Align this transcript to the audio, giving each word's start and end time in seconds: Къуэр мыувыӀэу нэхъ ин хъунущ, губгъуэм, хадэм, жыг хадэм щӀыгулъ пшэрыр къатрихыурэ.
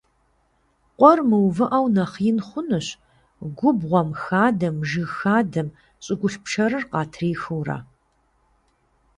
Къуэр 0.97 1.19
мыувыӀэу 1.29 1.85
нэхъ 1.95 2.15
ин 2.29 2.37
хъунущ, 2.47 2.87
губгъуэм, 3.57 4.09
хадэм, 4.21 4.75
жыг 4.89 5.09
хадэм 5.17 5.67
щӀыгулъ 6.03 6.37
пшэрыр 6.43 6.83
къатрихыурэ. 6.91 7.77